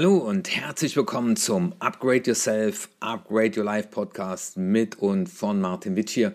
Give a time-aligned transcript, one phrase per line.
[0.00, 5.96] Hallo und herzlich willkommen zum Upgrade Yourself, Upgrade Your Life Podcast mit und von Martin
[5.96, 6.34] Witsch hier.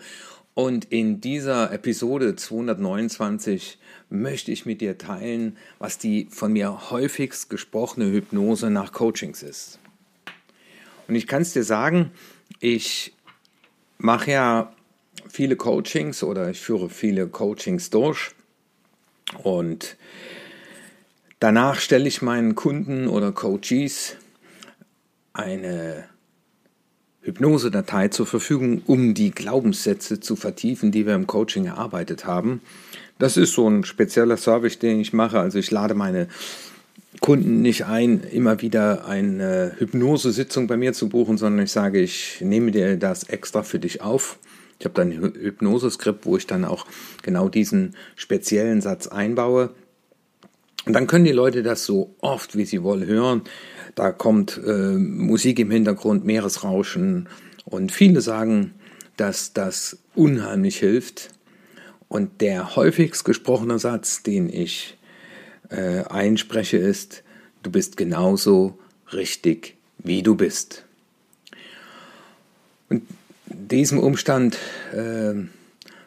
[0.53, 3.77] Und in dieser Episode 229
[4.09, 9.79] möchte ich mit dir teilen, was die von mir häufigst gesprochene Hypnose nach Coachings ist.
[11.07, 12.11] Und ich kann es dir sagen,
[12.59, 13.13] ich
[13.97, 14.73] mache ja
[15.29, 18.31] viele Coachings oder ich führe viele Coachings durch
[19.41, 19.95] und
[21.43, 24.15] Danach stelle ich meinen Kunden oder Coaches
[25.33, 26.05] eine
[27.19, 32.61] Hypnosedatei zur Verfügung, um die Glaubenssätze zu vertiefen, die wir im Coaching erarbeitet haben.
[33.19, 35.37] Das ist so ein spezieller Service, den ich mache.
[35.37, 36.29] Also ich lade meine
[37.19, 42.37] Kunden nicht ein, immer wieder eine Hypnosesitzung bei mir zu buchen, sondern ich sage, ich
[42.39, 44.39] nehme dir das extra für dich auf.
[44.79, 46.85] Ich habe dann ein Hypnoseskript, wo ich dann auch
[47.21, 49.71] genau diesen speziellen Satz einbaue.
[50.85, 53.41] Und dann können die Leute das so oft, wie sie wollen, hören.
[53.95, 57.29] Da kommt äh, Musik im Hintergrund, Meeresrauschen.
[57.65, 58.73] Und viele sagen,
[59.15, 61.29] dass das unheimlich hilft.
[62.09, 64.97] Und der häufigst gesprochene Satz, den ich
[65.69, 67.23] äh, einspreche, ist,
[67.63, 68.77] du bist genauso
[69.13, 70.85] richtig, wie du bist.
[72.89, 73.03] Und
[73.45, 74.57] diesem Umstand
[74.91, 75.33] äh,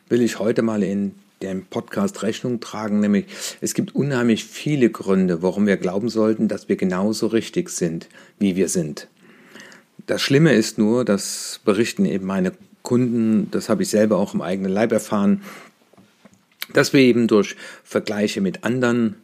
[0.09, 3.27] will ich heute mal in dem Podcast Rechnung tragen, nämlich
[3.61, 8.57] es gibt unheimlich viele Gründe, warum wir glauben sollten, dass wir genauso richtig sind, wie
[8.57, 9.09] wir sind.
[10.07, 14.43] Das Schlimme ist nur, das berichten eben meine Kunden, das habe ich selber auch im
[14.43, 15.43] eigenen Leib erfahren,
[16.73, 19.17] dass wir eben durch Vergleiche mit anderen,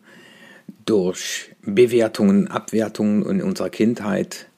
[0.84, 4.48] durch Bewertungen, Abwertungen in unserer Kindheit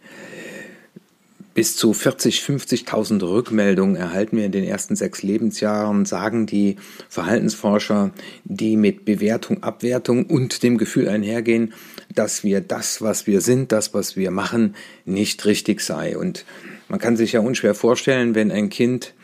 [1.55, 6.77] bis zu 40, 50.000 Rückmeldungen erhalten wir in den ersten sechs Lebensjahren, sagen die
[7.09, 8.11] Verhaltensforscher,
[8.45, 11.73] die mit Bewertung, Abwertung und dem Gefühl einhergehen,
[12.13, 16.19] dass wir das, was wir sind, das, was wir machen, nicht richtig sei.
[16.19, 16.45] Und
[16.89, 19.15] man kann sich ja unschwer vorstellen, wenn ein Kind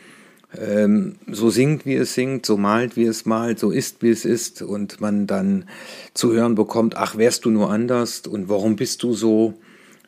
[0.57, 4.25] ähm, so singt, wie es singt, so malt, wie es malt, so ist, wie es
[4.25, 5.65] ist, und man dann
[6.13, 9.53] zu hören bekommt, ach, wärst du nur anders und warum bist du so?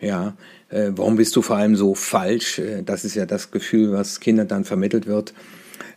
[0.01, 0.35] Ja,
[0.73, 2.59] äh, warum bist du vor allem so falsch?
[2.59, 5.33] Äh, das ist ja das Gefühl, was Kindern dann vermittelt wird.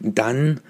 [0.00, 0.60] Dann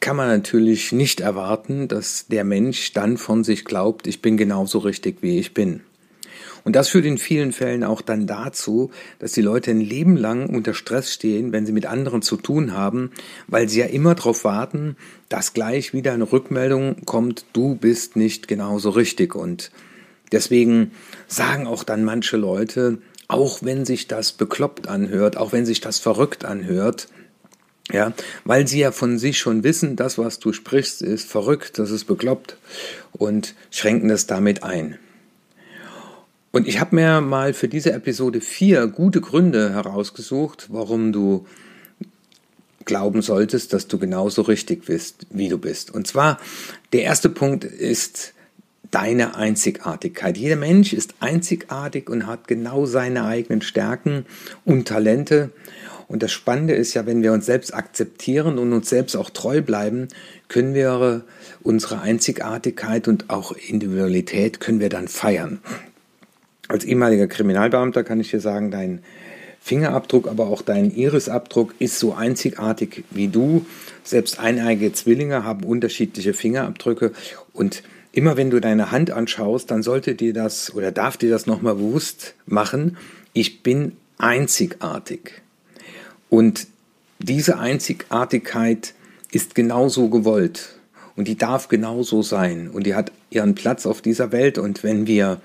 [0.00, 4.78] kann man natürlich nicht erwarten, dass der Mensch dann von sich glaubt, ich bin genauso
[4.78, 5.80] richtig, wie ich bin.
[6.64, 10.48] Und das führt in vielen Fällen auch dann dazu, dass die Leute ein Leben lang
[10.48, 13.10] unter Stress stehen, wenn sie mit anderen zu tun haben,
[13.46, 14.96] weil sie ja immer darauf warten,
[15.28, 19.34] dass gleich wieder eine Rückmeldung kommt, du bist nicht genauso richtig.
[19.34, 19.70] Und
[20.30, 20.92] deswegen
[21.26, 22.98] sagen auch dann manche Leute,
[23.28, 27.08] auch wenn sich das bekloppt anhört, auch wenn sich das verrückt anhört,
[27.90, 28.12] ja,
[28.44, 32.04] weil sie ja von sich schon wissen, das, was du sprichst, ist verrückt, das ist
[32.04, 32.56] bekloppt
[33.12, 34.98] und schränken das damit ein.
[36.50, 41.46] Und ich habe mir mal für diese Episode vier gute Gründe herausgesucht, warum du
[42.84, 45.90] glauben solltest, dass du genauso richtig bist, wie du bist.
[45.90, 46.38] Und zwar,
[46.92, 48.32] der erste Punkt ist,
[48.90, 50.36] deine Einzigartigkeit.
[50.36, 54.24] Jeder Mensch ist einzigartig und hat genau seine eigenen Stärken
[54.64, 55.50] und Talente.
[56.08, 59.60] Und das Spannende ist ja, wenn wir uns selbst akzeptieren und uns selbst auch treu
[59.60, 60.08] bleiben,
[60.48, 61.22] können wir
[61.62, 65.60] unsere Einzigartigkeit und auch Individualität können wir dann feiern.
[66.66, 69.02] Als ehemaliger Kriminalbeamter kann ich dir sagen, dein
[69.60, 73.66] Fingerabdruck, aber auch dein Irisabdruck ist so einzigartig wie du.
[74.02, 77.12] Selbst eineige Zwillinge haben unterschiedliche Fingerabdrücke
[77.52, 77.82] und
[78.12, 81.74] immer wenn du deine Hand anschaust, dann sollte dir das oder darf dir das nochmal
[81.74, 82.96] bewusst machen,
[83.32, 85.42] ich bin einzigartig.
[86.28, 86.66] Und
[87.18, 88.94] diese Einzigartigkeit
[89.32, 90.74] ist genauso gewollt.
[91.16, 92.70] Und die darf genauso sein.
[92.70, 94.56] Und die hat ihren Platz auf dieser Welt.
[94.56, 95.40] Und wenn wir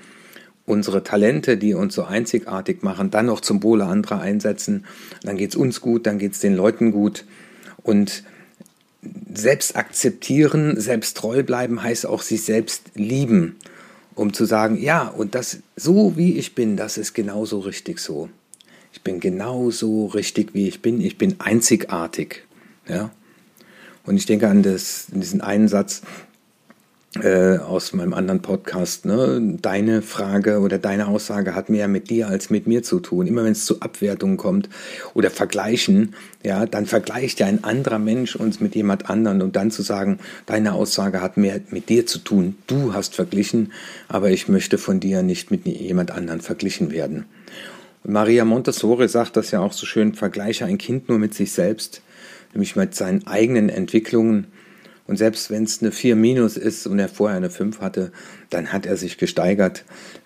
[0.66, 4.86] unsere Talente, die uns so einzigartig machen, dann noch zum Wohle anderer einsetzen,
[5.24, 7.26] dann geht es uns gut, dann geht es den Leuten gut.
[7.82, 8.24] Und
[9.34, 13.56] selbst akzeptieren, selbst treu bleiben heißt auch sich selbst lieben,
[14.16, 18.30] um zu sagen, ja, und das so wie ich bin, das ist genauso richtig so.
[18.92, 22.44] Ich bin genauso richtig wie ich bin, ich bin einzigartig,
[22.88, 23.12] ja.
[24.06, 26.02] Und ich denke an das, diesen einen Satz,
[27.22, 29.58] äh, aus meinem anderen Podcast, ne?
[29.62, 33.28] deine Frage oder deine Aussage hat mehr mit dir als mit mir zu tun.
[33.28, 34.68] Immer wenn es zu Abwertungen kommt
[35.14, 39.70] oder Vergleichen, ja, dann vergleicht ja ein anderer Mensch uns mit jemand anderen und dann
[39.70, 40.18] zu sagen,
[40.48, 42.56] deine Aussage hat mehr mit dir zu tun.
[42.66, 43.74] Du hast verglichen,
[44.08, 47.26] aber ich möchte von dir nicht mit jemand anderen verglichen werden.
[48.04, 51.52] Und Maria Montessori sagt das ja auch so schön, vergleiche ein Kind nur mit sich
[51.52, 52.02] selbst,
[52.54, 54.48] nämlich mit seinen eigenen Entwicklungen
[55.14, 58.12] und selbst wenn es eine 4 minus ist und er vorher eine 5 hatte,
[58.50, 59.86] dann hat er sich gesteigert.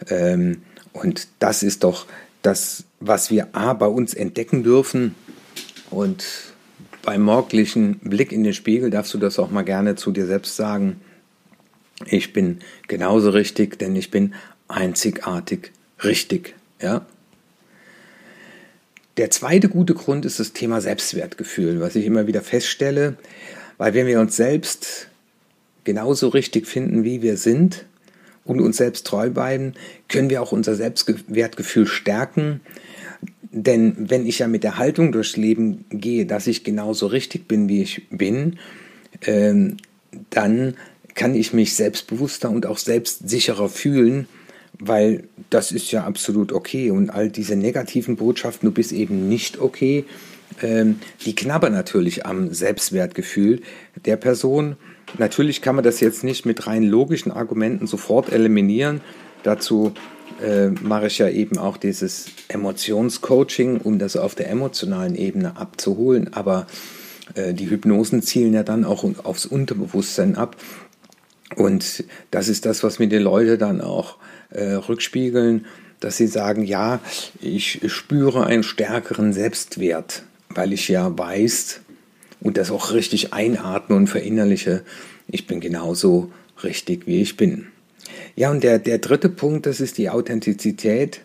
[0.09, 0.61] Ähm,
[0.93, 2.05] Und das ist doch
[2.41, 5.13] das, was wir A bei uns entdecken dürfen.
[5.89, 6.23] Und
[7.03, 10.55] beim morgendlichen Blick in den Spiegel darfst du das auch mal gerne zu dir selbst
[10.55, 11.01] sagen.
[12.05, 14.35] Ich bin genauso richtig, denn ich bin
[14.69, 16.55] einzigartig richtig.
[16.81, 17.05] Ja?
[19.17, 23.17] Der zweite gute Grund ist das Thema Selbstwertgefühl, was ich immer wieder feststelle,
[23.77, 25.07] weil wenn wir uns selbst
[25.83, 27.85] genauso richtig finden, wie wir sind
[28.43, 29.73] und uns selbst treu bleiben,
[30.07, 32.61] können wir auch unser Selbstwertgefühl stärken.
[33.51, 37.69] Denn wenn ich ja mit der Haltung durchs Leben gehe, dass ich genauso richtig bin,
[37.69, 38.59] wie ich bin,
[39.21, 39.77] ähm,
[40.29, 40.75] dann
[41.15, 44.27] kann ich mich selbstbewusster und auch selbstsicherer fühlen
[44.79, 46.91] weil das ist ja absolut okay.
[46.91, 50.05] Und all diese negativen Botschaften, du bist eben nicht okay,
[50.61, 53.61] ähm, die knabbern natürlich am Selbstwertgefühl
[54.05, 54.75] der Person.
[55.17, 59.01] Natürlich kann man das jetzt nicht mit rein logischen Argumenten sofort eliminieren.
[59.43, 59.93] Dazu
[60.41, 66.33] äh, mache ich ja eben auch dieses Emotionscoaching, um das auf der emotionalen Ebene abzuholen.
[66.33, 66.67] Aber
[67.35, 70.57] äh, die Hypnosen zielen ja dann auch aufs Unterbewusstsein ab.
[71.55, 74.17] Und das ist das, was mir die Leute dann auch
[74.49, 75.65] äh, rückspiegeln,
[75.99, 76.99] dass sie sagen, ja,
[77.41, 81.81] ich spüre einen stärkeren Selbstwert, weil ich ja weiß
[82.41, 84.83] und das auch richtig einatme und verinnerliche,
[85.27, 86.31] ich bin genauso
[86.63, 87.67] richtig, wie ich bin.
[88.35, 91.21] Ja, und der, der dritte Punkt, das ist die Authentizität,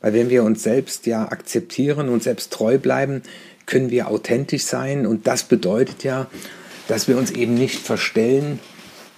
[0.00, 3.22] weil wenn wir uns selbst ja akzeptieren und selbst treu bleiben,
[3.66, 6.28] können wir authentisch sein und das bedeutet ja,
[6.88, 8.58] dass wir uns eben nicht verstellen,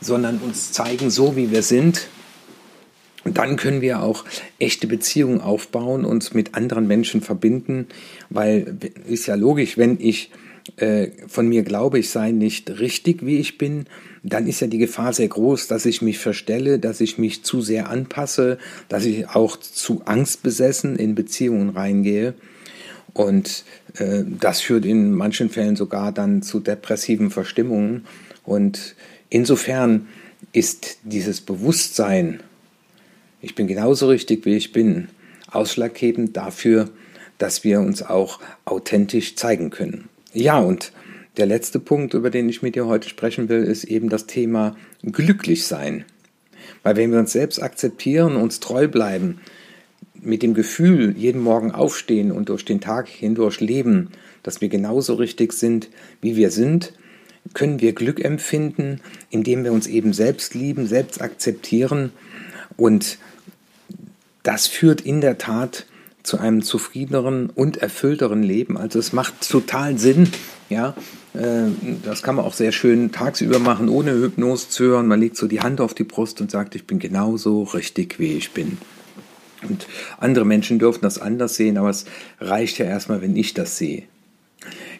[0.01, 2.09] sondern uns zeigen so, wie wir sind
[3.25, 4.25] und dann können wir auch
[4.59, 7.87] echte Beziehungen aufbauen, uns mit anderen Menschen verbinden,
[8.31, 8.77] weil
[9.07, 10.31] ist ja logisch, wenn ich
[10.77, 13.87] äh, von mir glaube, ich sei nicht richtig, wie ich bin,
[14.23, 17.61] dann ist ja die Gefahr sehr groß, dass ich mich verstelle, dass ich mich zu
[17.61, 18.59] sehr anpasse,
[18.89, 22.35] dass ich auch zu angstbesessen in Beziehungen reingehe.
[23.13, 23.65] Und
[23.99, 28.07] äh, das führt in manchen Fällen sogar dann zu depressiven Verstimmungen.
[28.45, 28.95] Und
[29.29, 30.07] insofern
[30.53, 32.41] ist dieses Bewusstsein,
[33.43, 35.09] ich bin genauso richtig, wie ich bin.
[35.51, 36.89] Ausschlaggebend dafür,
[37.39, 40.09] dass wir uns auch authentisch zeigen können.
[40.33, 40.93] Ja, und
[41.37, 44.77] der letzte Punkt, über den ich mit dir heute sprechen will, ist eben das Thema
[45.03, 46.05] glücklich sein.
[46.85, 49.41] Weil wenn wir uns selbst akzeptieren, uns treu bleiben,
[50.15, 54.11] mit dem Gefühl jeden Morgen aufstehen und durch den Tag hindurch leben,
[54.45, 55.91] dass wir genauso richtig sind,
[56.21, 56.93] wie wir sind,
[57.55, 59.01] können wir Glück empfinden,
[59.31, 62.13] indem wir uns eben selbst lieben, selbst akzeptieren
[62.77, 63.19] und
[64.43, 65.87] das führt in der Tat
[66.23, 68.77] zu einem zufriedeneren und erfüllteren Leben.
[68.77, 70.29] Also es macht total Sinn,
[70.69, 70.95] ja.
[71.35, 71.71] Äh,
[72.05, 75.09] das kann man auch sehr schön tagsüber machen, ohne Hypnose zu hören.
[75.09, 78.35] Man legt so die Hand auf die Brust und sagt, ich bin genauso richtig, wie
[78.35, 78.79] ich bin.
[79.69, 79.87] Und
[80.19, 82.05] andere Menschen dürfen das anders sehen, aber es
[82.41, 84.05] reicht ja erstmal, wenn ich das sehe.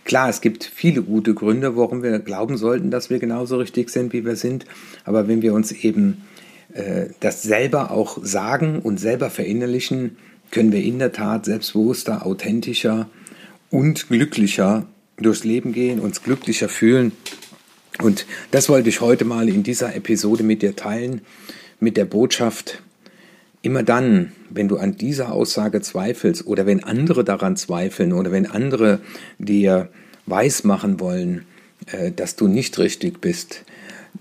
[0.05, 4.13] Klar, es gibt viele gute Gründe, warum wir glauben sollten, dass wir genauso richtig sind,
[4.13, 4.67] wie wir sind.
[5.05, 6.23] Aber wenn wir uns eben
[7.21, 10.17] das selber auch sagen und selber verinnerlichen,
[10.51, 13.09] können wir in der Tat selbstbewusster, authentischer
[13.71, 14.87] und glücklicher
[15.17, 17.13] durchs Leben gehen, uns glücklicher fühlen.
[18.01, 21.23] Und das wollte ich heute mal in dieser Episode mit dir teilen,
[21.81, 22.83] mit der Botschaft,
[23.63, 28.47] immer dann, wenn du an dieser Aussage zweifelst oder wenn andere daran zweifeln oder wenn
[28.47, 29.01] andere
[29.39, 29.89] dir
[30.27, 31.45] weismachen wollen,
[31.87, 33.65] äh, dass du nicht richtig bist,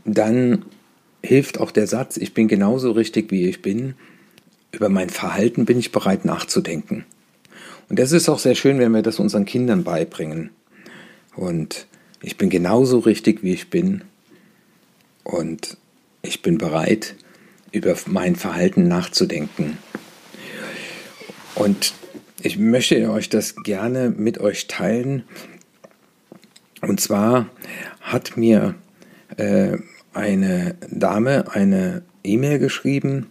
[0.05, 0.63] dann
[1.23, 3.95] hilft auch der Satz, ich bin genauso richtig, wie ich bin.
[4.71, 7.05] Über mein Verhalten bin ich bereit nachzudenken.
[7.89, 10.49] Und das ist auch sehr schön, wenn wir das unseren Kindern beibringen.
[11.35, 11.87] Und
[12.21, 14.03] ich bin genauso richtig, wie ich bin.
[15.23, 15.77] Und
[16.21, 17.15] ich bin bereit,
[17.71, 19.77] über mein Verhalten nachzudenken.
[21.55, 21.93] Und
[22.41, 25.23] ich möchte euch das gerne mit euch teilen.
[26.81, 27.49] Und zwar
[27.99, 28.75] hat mir
[29.37, 29.77] äh,
[30.13, 33.27] eine Dame eine E-Mail geschrieben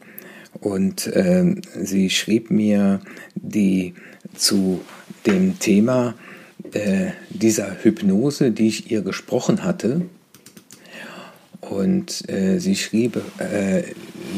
[0.61, 3.01] und äh, sie schrieb mir
[3.35, 3.95] die
[4.35, 4.81] zu
[5.27, 6.15] dem Thema
[6.73, 10.03] äh, dieser Hypnose, die ich ihr gesprochen hatte.
[11.61, 13.83] Und äh, sie schrieb, äh,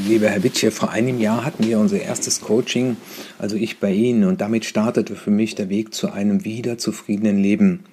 [0.06, 2.96] lieber Herr Witsche, vor einem Jahr hatten wir unser erstes Coaching,
[3.38, 7.38] also ich bei Ihnen, und damit startete für mich der Weg zu einem wieder zufriedenen
[7.38, 7.84] Leben.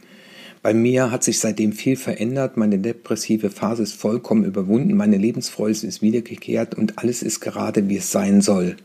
[0.62, 2.58] Bei mir hat sich seitdem viel verändert.
[2.58, 4.96] Meine depressive Phase ist vollkommen überwunden.
[4.96, 8.75] Meine Lebensfreude ist wiedergekehrt und alles ist gerade, wie es sein soll.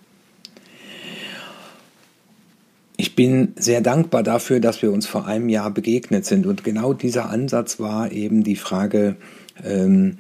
[2.96, 6.46] Ich bin sehr dankbar dafür, dass wir uns vor einem Jahr begegnet sind.
[6.46, 9.16] Und genau dieser Ansatz war eben die Frage,
[9.64, 10.18] ähm,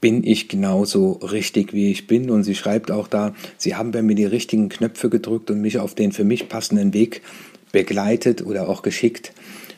[0.00, 2.30] bin ich genauso richtig, wie ich bin.
[2.30, 5.78] Und sie schreibt auch da, sie haben bei mir die richtigen Knöpfe gedrückt und mich
[5.78, 7.22] auf den für mich passenden Weg
[7.70, 9.32] begleitet oder auch geschickt.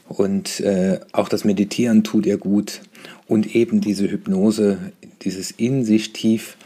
[0.08, 2.82] Und äh, auch das Meditieren tut ihr gut.
[3.26, 4.78] Und eben diese Hypnose,
[5.22, 6.56] dieses in sich tief,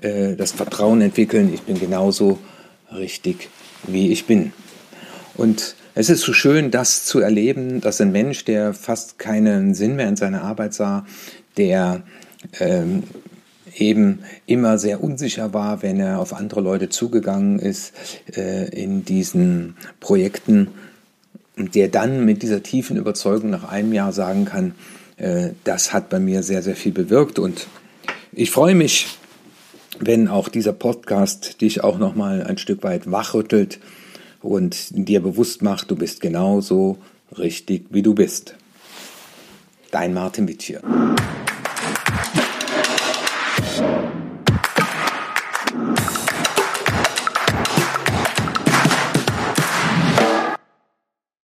[0.00, 2.38] äh, das Vertrauen entwickeln, ich bin genauso
[2.94, 3.48] richtig,
[3.86, 4.52] wie ich bin.
[5.34, 9.96] Und es ist so schön, das zu erleben, dass ein Mensch, der fast keinen Sinn
[9.96, 11.06] mehr in seiner Arbeit sah,
[11.56, 12.02] der
[12.60, 13.04] ähm,
[13.74, 17.92] eben immer sehr unsicher war, wenn er auf andere Leute zugegangen ist
[18.34, 20.68] äh, in diesen Projekten,
[21.56, 24.74] der dann mit dieser tiefen Überzeugung nach einem Jahr sagen kann,
[25.16, 27.66] äh, das hat bei mir sehr, sehr viel bewirkt und
[28.32, 29.06] ich freue mich,
[29.98, 33.80] wenn auch dieser Podcast dich auch noch mal ein Stück weit wachrüttelt
[34.42, 36.98] und dir bewusst macht, du bist genauso
[37.38, 38.56] richtig, wie du bist.
[39.90, 40.82] Dein Martin hier.